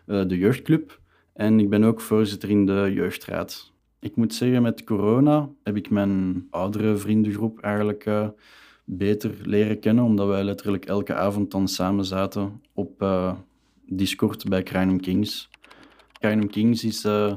de 0.05 0.37
jeugdclub. 0.37 1.01
En 1.33 1.59
ik 1.59 1.69
ben 1.69 1.83
ook 1.83 2.01
voorzitter 2.01 2.49
in 2.49 2.65
de 2.65 2.91
jeugdraad. 2.93 3.73
Ik 3.99 4.15
moet 4.15 4.33
zeggen, 4.33 4.61
met 4.61 4.83
corona 4.83 5.49
heb 5.63 5.77
ik 5.77 5.89
mijn 5.89 6.47
oudere 6.49 6.97
vriendengroep 6.97 7.59
eigenlijk 7.59 8.05
beter 8.89 9.35
leren 9.43 9.79
kennen, 9.79 10.03
omdat 10.03 10.27
wij 10.27 10.43
letterlijk 10.43 10.85
elke 10.85 11.13
avond 11.13 11.51
dan 11.51 11.67
samen 11.67 12.05
zaten 12.05 12.61
op 12.73 13.05
Discord 13.85 14.49
bij 14.49 14.63
Krijnem 14.63 14.99
Kings. 14.99 15.49
Kingdom 16.19 16.49
Kings 16.49 16.83
is 16.83 17.05
uh, 17.05 17.33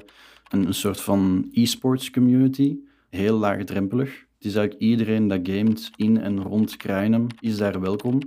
een, 0.49 0.66
een, 0.66 0.75
soort 0.75 1.00
van 1.00 1.49
e-sports 1.52 2.11
community, 2.11 2.76
heel 3.11 3.38
laagdrempelig. 3.38 4.09
Het 4.11 4.45
is 4.45 4.54
eigenlijk 4.54 4.85
iedereen 4.85 5.28
dat 5.28 5.40
gamet 5.42 5.90
in 5.97 6.21
en 6.21 6.42
rond 6.42 6.76
Krijnem 6.76 7.26
is 7.40 7.57
daar 7.57 7.80
welkom. 7.80 8.19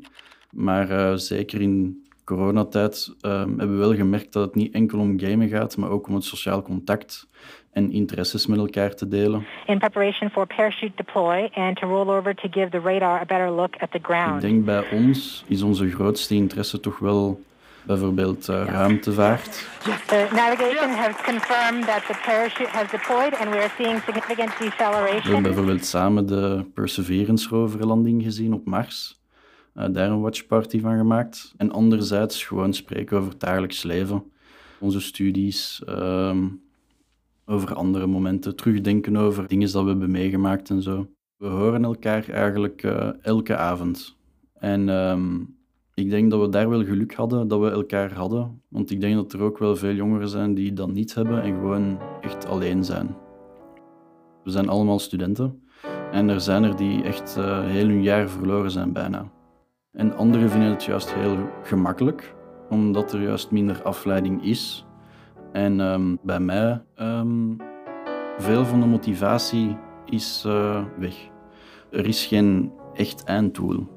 Maar 0.51 0.91
uh, 0.91 1.15
zeker 1.15 1.61
in 1.61 2.05
coronatijd 2.23 3.15
uh, 3.21 3.31
hebben 3.39 3.71
we 3.71 3.77
wel 3.77 3.95
gemerkt 3.95 4.33
dat 4.33 4.45
het 4.45 4.55
niet 4.55 4.73
enkel 4.73 4.99
om 4.99 5.19
gamen 5.19 5.49
gaat, 5.49 5.77
maar 5.77 5.89
ook 5.89 6.07
om 6.07 6.15
het 6.15 6.23
sociaal 6.23 6.61
contact 6.61 7.27
en 7.73 7.91
interesses 7.91 8.47
met 8.47 8.57
elkaar 8.57 8.95
te 8.95 9.07
delen. 9.07 9.45
In 9.67 9.77
preparation 9.77 10.29
for 10.29 10.47
parachute 10.47 10.93
deploy 10.95 11.49
and 11.53 11.77
to 11.77 11.87
roll 11.87 12.09
over 12.09 12.35
to 12.35 12.47
give 12.51 12.69
the 12.69 12.79
radar 12.79 13.19
a 13.19 13.25
better 13.25 13.51
look 13.51 13.75
at 13.79 13.91
the 13.91 13.99
ground. 14.01 14.43
Ik 14.43 14.49
denk 14.49 14.65
bij 14.65 14.89
ons 14.91 15.43
is 15.47 15.61
onze 15.61 15.89
grootste 15.89 16.35
interesse 16.35 16.79
toch 16.79 16.99
wel 16.99 17.41
bijvoorbeeld 17.85 18.49
uh, 18.49 18.65
ruimtevaart. 18.65 19.67
The 20.07 20.27
navigation 20.31 20.89
has 20.89 21.15
confirmed 21.23 21.85
that 21.85 22.05
the 22.05 22.19
parachute 22.25 22.69
has 22.69 22.91
deployed 22.91 23.33
and 23.39 23.49
we 23.49 23.57
are 23.57 23.71
seeing 23.77 24.01
significant 24.01 24.57
deceleration. 24.59 25.21
We 25.21 25.29
hebben 25.29 25.41
bijvoorbeeld 25.41 25.85
samen 25.85 26.25
de 26.25 26.65
Perseverance 26.73 27.49
roverlanding 27.49 28.23
gezien 28.23 28.53
op 28.53 28.65
Mars. 28.65 29.21
Uh, 29.75 29.85
daar 29.91 30.09
een 30.09 30.21
watchparty 30.21 30.79
van 30.81 30.97
gemaakt. 30.97 31.53
En 31.57 31.71
anderzijds 31.71 32.43
gewoon 32.43 32.73
spreken 32.73 33.17
over 33.17 33.29
het 33.29 33.39
dagelijks 33.39 33.83
leven. 33.83 34.23
Onze 34.79 35.01
studies, 35.01 35.81
uh, 35.89 36.35
over 37.45 37.75
andere 37.75 38.07
momenten, 38.07 38.55
terugdenken 38.55 39.17
over 39.17 39.47
dingen 39.47 39.71
dat 39.71 39.83
we 39.83 39.89
hebben 39.89 40.12
meegemaakt 40.12 40.69
en 40.69 40.81
zo. 40.81 41.07
We 41.38 41.47
horen 41.47 41.83
elkaar 41.83 42.29
eigenlijk 42.29 42.83
uh, 42.83 43.09
elke 43.21 43.57
avond. 43.57 44.17
En 44.53 44.89
um, 44.89 45.55
ik 45.93 46.09
denk 46.09 46.31
dat 46.31 46.41
we 46.41 46.50
daar 46.50 46.69
wel 46.69 46.83
geluk 46.83 47.13
hadden 47.13 47.47
dat 47.47 47.59
we 47.59 47.69
elkaar 47.69 48.13
hadden. 48.13 48.62
Want 48.67 48.91
ik 48.91 49.01
denk 49.01 49.15
dat 49.15 49.33
er 49.33 49.41
ook 49.41 49.57
wel 49.57 49.75
veel 49.75 49.93
jongeren 49.93 50.29
zijn 50.29 50.53
die 50.53 50.73
dat 50.73 50.91
niet 50.91 51.13
hebben 51.13 51.41
en 51.41 51.53
gewoon 51.53 52.00
echt 52.21 52.47
alleen 52.47 52.83
zijn. 52.83 53.15
We 54.43 54.51
zijn 54.51 54.69
allemaal 54.69 55.00
studenten. 55.00 55.62
En 56.12 56.29
er 56.29 56.41
zijn 56.41 56.63
er 56.63 56.75
die 56.75 57.03
echt 57.03 57.35
uh, 57.38 57.65
heel 57.65 57.88
hun 57.88 58.03
jaar 58.03 58.29
verloren 58.29 58.71
zijn 58.71 58.93
bijna. 58.93 59.31
En 59.91 60.15
anderen 60.15 60.50
vinden 60.50 60.69
het 60.69 60.83
juist 60.83 61.13
heel 61.13 61.38
gemakkelijk, 61.63 62.35
omdat 62.69 63.13
er 63.13 63.21
juist 63.21 63.51
minder 63.51 63.83
afleiding 63.83 64.43
is. 64.43 64.85
En 65.53 65.79
um, 65.79 66.19
bij 66.22 66.39
mij, 66.39 66.81
um, 67.00 67.57
veel 68.38 68.65
van 68.65 68.79
de 68.79 68.86
motivatie 68.86 69.77
is 70.05 70.43
uh, 70.48 70.83
weg. 71.00 71.29
Er 71.91 72.07
is 72.07 72.25
geen 72.25 72.72
echt 72.93 73.24
einddoel 73.24 73.88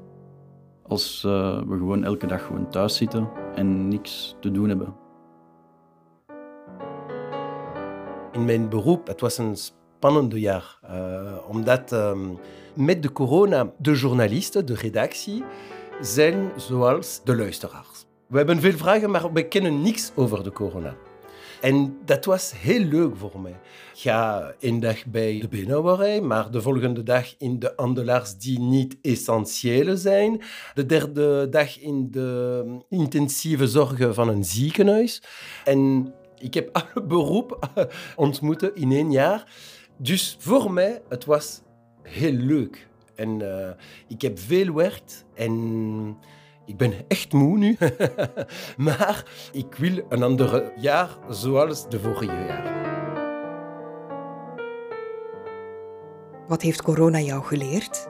als 0.87 1.23
uh, 1.25 1.57
we 1.57 1.77
gewoon 1.77 2.03
elke 2.03 2.27
dag 2.27 2.45
gewoon 2.45 2.69
thuis 2.69 2.95
zitten 2.95 3.29
en 3.55 3.87
niks 3.87 4.35
te 4.39 4.51
doen 4.51 4.69
hebben. 4.69 4.95
In 8.31 8.45
mijn 8.45 8.69
beroep, 8.69 9.07
het 9.07 9.21
was 9.21 9.37
een 9.37 9.55
spannende 9.55 10.39
jaar, 10.39 10.79
uh, 10.83 11.49
omdat 11.49 11.91
um, 11.91 12.37
met 12.73 13.03
de 13.03 13.11
corona 13.11 13.71
de 13.77 13.93
journalisten, 13.93 14.65
de 14.65 14.75
redactie, 14.75 15.43
zijn 16.01 16.51
zoals 16.55 17.21
de 17.23 17.35
luisteraars. 17.35 18.05
We 18.27 18.37
hebben 18.37 18.59
veel 18.59 18.77
vragen, 18.77 19.11
maar 19.11 19.33
we 19.33 19.47
kennen 19.47 19.81
niks 19.81 20.11
over 20.15 20.43
de 20.43 20.51
corona. 20.51 20.95
En 21.61 21.97
dat 22.05 22.25
was 22.25 22.53
heel 22.55 22.83
leuk 22.83 23.15
voor 23.15 23.39
mij. 23.39 23.55
Ga 23.93 24.53
een 24.59 24.79
dag 24.79 25.05
bij 25.05 25.39
de 25.39 25.47
beenhouwerij, 25.47 26.21
maar 26.21 26.51
de 26.51 26.61
volgende 26.61 27.03
dag 27.03 27.35
in 27.37 27.59
de 27.59 27.73
handelaars 27.75 28.37
die 28.37 28.59
niet 28.59 28.97
essentiële 29.01 29.97
zijn. 29.97 30.41
De 30.73 30.85
derde 30.85 31.49
dag 31.49 31.79
in 31.79 32.11
de 32.11 32.63
intensieve 32.89 33.67
zorg 33.67 34.13
van 34.13 34.29
een 34.29 34.43
ziekenhuis. 34.43 35.21
En 35.63 36.13
ik 36.39 36.53
heb 36.53 36.69
alle 36.93 37.05
beroep 37.05 37.69
ontmoeten 38.15 38.75
in 38.75 38.91
één 38.91 39.11
jaar. 39.11 39.51
Dus 39.97 40.35
voor 40.39 40.71
mij, 40.71 41.01
het 41.09 41.25
was 41.25 41.61
heel 42.01 42.33
leuk. 42.33 42.87
En 43.15 43.39
uh, 43.39 43.69
ik 44.07 44.21
heb 44.21 44.39
veel 44.39 44.65
gewerkt 44.65 45.25
en 45.33 46.17
ik 46.67 46.77
ben 46.77 46.93
echt 47.07 47.33
moe 47.33 47.57
nu, 47.57 47.77
maar 48.77 49.25
ik 49.51 49.75
wil 49.75 50.05
een 50.09 50.23
ander 50.23 50.71
jaar 50.75 51.09
zoals 51.29 51.89
de 51.89 51.99
vorige 51.99 52.25
jaar. 52.25 52.75
Wat 56.47 56.61
heeft 56.61 56.81
corona 56.81 57.19
jou 57.19 57.43
geleerd? 57.43 58.07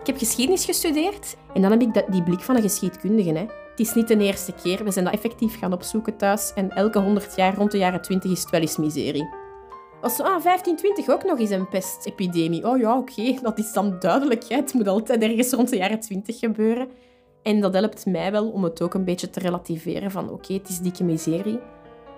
Ik 0.00 0.06
heb 0.06 0.18
geschiedenis 0.18 0.64
gestudeerd 0.64 1.36
en 1.54 1.62
dan 1.62 1.70
heb 1.70 1.80
ik 1.80 2.04
die 2.12 2.22
blik 2.22 2.40
van 2.40 2.56
een 2.56 2.62
geschiedkundige. 2.62 3.32
Hè. 3.32 3.46
Het 3.70 3.80
is 3.80 3.94
niet 3.94 4.08
de 4.08 4.18
eerste 4.18 4.52
keer, 4.52 4.84
we 4.84 4.90
zijn 4.90 5.04
dat 5.04 5.14
effectief 5.14 5.58
gaan 5.58 5.72
opzoeken 5.72 6.16
thuis 6.16 6.52
en 6.54 6.70
elke 6.70 6.98
100 6.98 7.36
jaar 7.36 7.54
rond 7.54 7.70
de 7.70 7.78
jaren 7.78 8.02
20 8.02 8.30
is 8.30 8.40
het 8.40 8.50
wel 8.50 8.60
eens 8.60 8.76
miserie. 8.76 9.28
Was 10.00 10.20
ah, 10.20 10.42
1520 10.42 11.08
ook 11.08 11.24
nog 11.24 11.38
eens 11.38 11.50
een 11.50 11.68
pestepidemie. 11.68 12.68
Oh 12.68 12.78
ja, 12.78 12.96
oké, 12.96 13.34
dat 13.42 13.58
is 13.58 13.72
dan 13.72 13.96
duidelijk. 13.98 14.44
Hè. 14.48 14.56
Het 14.56 14.74
moet 14.74 14.88
altijd 14.88 15.22
ergens 15.22 15.52
rond 15.52 15.68
de 15.68 15.76
jaren 15.76 16.00
20 16.00 16.38
gebeuren. 16.38 16.88
En 17.44 17.60
dat 17.60 17.74
helpt 17.74 18.06
mij 18.06 18.32
wel 18.32 18.50
om 18.50 18.64
het 18.64 18.82
ook 18.82 18.94
een 18.94 19.04
beetje 19.04 19.30
te 19.30 19.40
relativeren 19.40 20.10
van 20.10 20.30
oké, 20.30 20.52
het 20.52 20.68
is 20.68 20.78
dikke 20.78 21.04
miserie. 21.04 21.60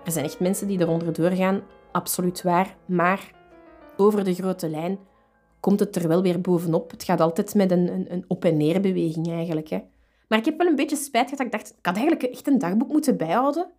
Er 0.04 0.12
zijn 0.12 0.24
echt 0.24 0.40
mensen 0.40 0.66
die 0.66 0.80
eronder 0.80 1.12
doorgaan, 1.12 1.62
absoluut 1.92 2.42
waar. 2.42 2.76
Maar 2.84 3.30
over 3.96 4.24
de 4.24 4.34
grote 4.34 4.68
lijn 4.68 4.98
komt 5.60 5.80
het 5.80 5.96
er 5.96 6.08
wel 6.08 6.22
weer 6.22 6.40
bovenop. 6.40 6.90
Het 6.90 7.04
gaat 7.04 7.20
altijd 7.20 7.54
met 7.54 7.70
een, 7.70 7.92
een, 7.92 8.12
een 8.12 8.24
op- 8.28 8.44
en 8.44 8.56
neerbeweging 8.56 9.28
eigenlijk. 9.28 9.68
Hè. 9.68 9.80
Maar 10.28 10.38
ik 10.38 10.44
heb 10.44 10.58
wel 10.58 10.66
een 10.66 10.76
beetje 10.76 10.96
spijt 10.96 11.28
gehad. 11.28 11.46
Ik 11.46 11.52
dacht, 11.52 11.74
ik 11.78 11.86
had 11.86 11.96
eigenlijk 11.96 12.32
echt 12.32 12.46
een 12.46 12.58
dagboek 12.58 12.88
moeten 12.88 13.16
bijhouden. 13.16 13.70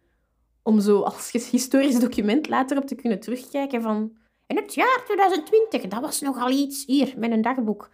Om 0.63 0.79
zo 0.79 1.01
als 1.01 1.31
historisch 1.51 1.99
document 1.99 2.49
later 2.49 2.77
op 2.77 2.85
te 2.85 2.95
kunnen 2.95 3.19
terugkijken 3.19 3.81
van... 3.81 4.11
In 4.47 4.55
het 4.55 4.73
jaar 4.73 5.01
2020, 5.05 5.81
dat 5.87 6.01
was 6.01 6.21
nogal 6.21 6.49
iets. 6.49 6.85
Hier, 6.85 7.13
met 7.17 7.31
een 7.31 7.41
dagboek. 7.41 7.89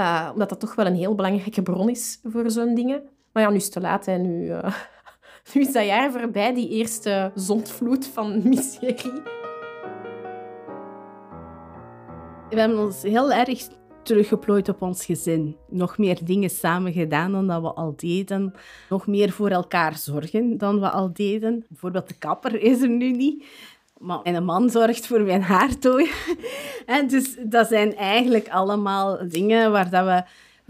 Uh, 0.00 0.28
omdat 0.32 0.48
dat 0.48 0.60
toch 0.60 0.74
wel 0.74 0.86
een 0.86 0.94
heel 0.94 1.14
belangrijke 1.14 1.62
bron 1.62 1.88
is 1.88 2.20
voor 2.22 2.50
zo'n 2.50 2.74
dingen. 2.74 3.02
Maar 3.32 3.42
ja, 3.42 3.50
nu 3.50 3.56
is 3.56 3.64
het 3.64 3.72
te 3.72 3.80
laat. 3.80 4.06
Hè. 4.06 4.16
Nu, 4.18 4.46
uh, 4.46 4.62
nu 5.54 5.60
is 5.60 5.72
dat 5.72 5.86
jaar 5.86 6.12
voorbij, 6.12 6.54
die 6.54 6.68
eerste 6.68 7.30
zondvloed 7.34 8.06
van 8.06 8.48
miserie. 8.48 9.22
We 12.50 12.60
hebben 12.60 12.78
ons 12.78 13.02
heel 13.02 13.32
erg 13.32 13.68
teruggeplooid 14.02 14.68
op 14.68 14.82
ons 14.82 15.04
gezin. 15.04 15.56
Nog 15.68 15.98
meer 15.98 16.24
dingen 16.24 16.50
samen 16.50 16.92
gedaan 16.92 17.32
dan 17.32 17.46
dat 17.46 17.62
we 17.62 17.72
al 17.72 17.92
deden. 17.96 18.52
Nog 18.88 19.06
meer 19.06 19.30
voor 19.30 19.48
elkaar 19.48 19.96
zorgen 19.96 20.58
dan 20.58 20.80
we 20.80 20.90
al 20.90 21.12
deden. 21.12 21.64
Bijvoorbeeld 21.68 22.08
de 22.08 22.18
kapper 22.18 22.60
is 22.62 22.82
er 22.82 22.88
nu 22.88 23.10
niet. 23.10 23.44
Maar 24.02 24.20
een 24.22 24.44
man 24.44 24.70
zorgt 24.70 25.06
voor 25.06 25.20
mijn 25.20 25.42
haartooi. 25.42 26.10
dus 27.08 27.36
dat 27.46 27.68
zijn 27.68 27.96
eigenlijk 27.96 28.48
allemaal 28.48 29.28
dingen 29.28 29.72
waar 29.72 29.90
dat 29.90 30.04
we 30.04 30.22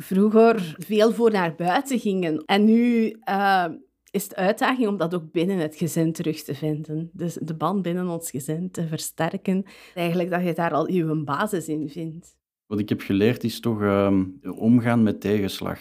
vroeger 0.02 0.74
veel 0.78 1.12
voor 1.12 1.30
naar 1.30 1.54
buiten 1.54 1.98
gingen. 1.98 2.42
En 2.46 2.64
nu 2.64 3.16
uh, 3.28 3.64
is 4.10 4.28
de 4.28 4.36
uitdaging 4.36 4.88
om 4.88 4.96
dat 4.96 5.14
ook 5.14 5.32
binnen 5.32 5.58
het 5.58 5.76
gezin 5.76 6.12
terug 6.12 6.42
te 6.42 6.54
vinden. 6.54 7.10
Dus 7.12 7.38
de 7.40 7.54
band 7.54 7.82
binnen 7.82 8.08
ons 8.08 8.30
gezin 8.30 8.70
te 8.70 8.86
versterken. 8.86 9.64
Eigenlijk 9.94 10.30
dat 10.30 10.44
je 10.44 10.54
daar 10.54 10.72
al 10.72 10.90
je 10.90 11.22
basis 11.24 11.68
in 11.68 11.88
vindt. 11.88 12.36
Wat 12.66 12.78
ik 12.78 12.88
heb 12.88 13.00
geleerd 13.00 13.44
is 13.44 13.60
toch 13.60 13.80
uh, 13.80 14.18
omgaan 14.56 15.02
met 15.02 15.20
tegenslag. 15.20 15.78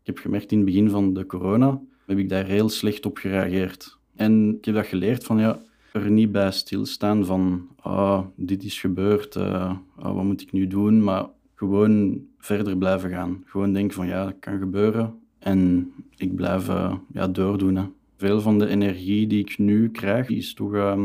Ik 0.00 0.14
heb 0.14 0.18
gemerkt 0.18 0.50
in 0.50 0.56
het 0.56 0.66
begin 0.66 0.90
van 0.90 1.14
de 1.14 1.26
corona, 1.26 1.80
heb 2.06 2.18
ik 2.18 2.28
daar 2.28 2.44
heel 2.44 2.68
slecht 2.68 3.06
op 3.06 3.16
gereageerd. 3.16 3.98
En 4.14 4.56
ik 4.56 4.64
heb 4.64 4.74
dat 4.74 4.86
geleerd 4.86 5.24
van 5.24 5.38
ja, 5.38 5.62
er 5.96 6.10
niet 6.10 6.32
bij 6.32 6.52
stilstaan 6.52 7.24
van 7.24 7.68
ah, 7.80 8.20
dit 8.36 8.64
is 8.64 8.80
gebeurd, 8.80 9.36
uh, 9.36 9.72
ah, 9.96 10.14
wat 10.14 10.24
moet 10.24 10.40
ik 10.40 10.52
nu 10.52 10.66
doen? 10.66 11.04
Maar 11.04 11.26
gewoon 11.54 12.24
verder 12.38 12.76
blijven 12.76 13.10
gaan. 13.10 13.42
Gewoon 13.44 13.72
denken 13.72 13.94
van 13.94 14.06
ja, 14.06 14.24
dat 14.24 14.36
kan 14.40 14.58
gebeuren 14.58 15.14
en 15.38 15.92
ik 16.16 16.34
blijf 16.34 16.68
uh, 16.68 16.94
ja, 17.12 17.28
doordoen. 17.28 17.76
Hè. 17.76 17.84
Veel 18.16 18.40
van 18.40 18.58
de 18.58 18.66
energie 18.66 19.26
die 19.26 19.40
ik 19.40 19.58
nu 19.58 19.90
krijg 19.90 20.28
is 20.28 20.54
toch 20.54 20.72
uh, 20.72 21.02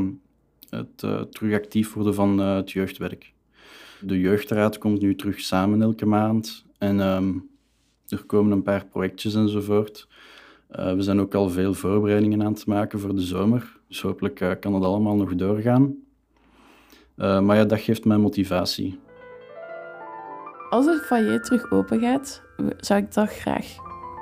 het 0.69 1.01
uh, 1.05 1.21
terug 1.21 1.53
actief 1.53 1.93
worden 1.93 2.13
van 2.13 2.38
het 2.38 2.71
jeugdwerk. 2.71 3.33
De 4.01 4.19
jeugdraad 4.19 4.77
komt 4.77 5.01
nu 5.01 5.15
terug 5.15 5.39
samen 5.39 5.81
elke 5.81 6.05
maand 6.05 6.65
en 6.77 7.00
um, 7.00 7.50
er 8.07 8.24
komen 8.24 8.51
een 8.51 8.63
paar 8.63 8.86
projectjes 8.86 9.33
enzovoort. 9.33 10.07
We 10.67 11.01
zijn 11.01 11.19
ook 11.19 11.36
al 11.36 11.50
veel 11.50 11.74
voorbereidingen 11.74 12.43
aan 12.43 12.53
het 12.53 12.65
maken 12.65 13.00
voor 13.00 13.15
de 13.15 13.21
zomer. 13.21 13.80
Dus 13.91 14.01
hopelijk 14.01 14.39
uh, 14.39 14.51
kan 14.60 14.74
het 14.74 14.83
allemaal 14.83 15.15
nog 15.15 15.36
doorgaan. 15.36 15.95
Uh, 17.17 17.39
maar 17.39 17.57
ja, 17.57 17.63
dat 17.63 17.79
geeft 17.79 18.05
mij 18.05 18.17
motivatie. 18.17 19.00
Als 20.69 20.86
het 20.86 21.01
foyer 21.01 21.41
terug 21.41 21.71
open 21.71 22.00
gaat, 22.00 22.41
zou 22.77 23.01
ik 23.01 23.13
dat 23.13 23.29
graag 23.29 23.75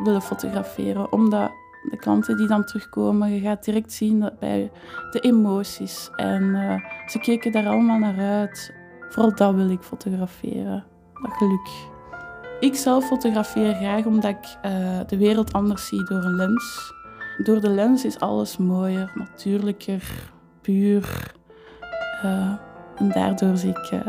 willen 0.03 0.21
fotograferen. 0.21 1.11
Omdat 1.11 1.51
de 1.89 1.97
klanten 1.97 2.37
die 2.37 2.47
dan 2.47 2.65
terugkomen, 2.65 3.33
je 3.33 3.39
gaat 3.39 3.63
direct 3.65 3.93
zien 3.93 4.19
dat 4.19 4.39
bij 4.39 4.71
de 5.11 5.19
emoties. 5.19 6.09
En 6.15 6.43
uh, 6.43 6.75
ze 7.07 7.19
keken 7.19 7.51
daar 7.51 7.67
allemaal 7.67 7.99
naar 7.99 8.19
uit. 8.19 8.73
Vooral 9.09 9.35
dat 9.35 9.55
wil 9.55 9.69
ik 9.69 9.81
fotograferen. 9.81 10.85
Dat 11.21 11.31
geluk. 11.31 11.69
Ik 12.59 12.75
zelf 12.75 13.07
fotografeer 13.07 13.73
graag 13.73 14.05
omdat 14.05 14.29
ik 14.31 14.57
de 15.07 15.17
wereld 15.17 15.53
anders 15.53 15.87
zie 15.87 16.03
door 16.03 16.23
een 16.23 16.35
lens. 16.35 16.93
Door 17.43 17.61
de 17.61 17.69
lens 17.69 18.05
is 18.05 18.19
alles 18.19 18.57
mooier, 18.57 19.11
natuurlijker, 19.15 20.31
puur. 20.61 21.33
Uh, 22.23 22.53
en 22.95 23.09
daardoor 23.09 23.57
zie 23.57 23.69
ik 23.69 24.01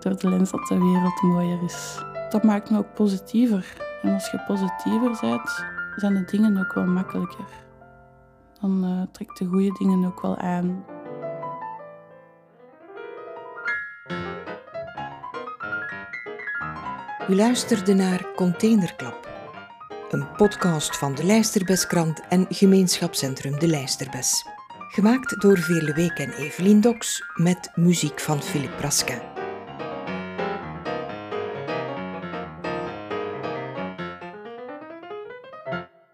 door 0.00 0.18
de 0.18 0.28
lens 0.28 0.50
dat 0.50 0.66
de 0.68 0.78
wereld 0.78 1.22
mooier 1.22 1.62
is. 1.62 1.98
Dat 2.30 2.42
maakt 2.42 2.70
me 2.70 2.78
ook 2.78 2.94
positiever. 2.94 3.76
En 4.02 4.12
als 4.12 4.30
je 4.30 4.40
positiever 4.46 5.18
bent, 5.20 5.64
zijn 5.96 6.14
de 6.14 6.24
dingen 6.24 6.58
ook 6.58 6.74
wel 6.74 6.84
makkelijker. 6.84 7.44
Dan 8.60 8.84
uh, 8.84 9.02
trekt 9.12 9.38
de 9.38 9.44
goede 9.44 9.72
dingen 9.78 10.04
ook 10.04 10.20
wel 10.20 10.36
aan. 10.36 10.84
U 17.28 17.36
luisterde 17.36 17.94
naar 17.94 18.26
Containerklap, 18.36 19.23
een 20.14 20.36
podcast 20.36 20.96
van 20.96 21.14
de 21.14 21.24
Lijsterbeskrant 21.24 22.20
en 22.28 22.46
gemeenschapscentrum 22.48 23.58
De 23.58 23.66
Lijsterbes. 23.66 24.44
Gemaakt 24.88 25.40
door 25.40 25.58
Veerle 25.58 25.92
Week 25.92 26.18
en 26.18 26.32
Evelien 26.32 26.80
Doks 26.80 27.22
met 27.34 27.70
muziek 27.74 28.20
van 28.20 28.42
Philip 28.42 28.76
Praska. 28.76 29.33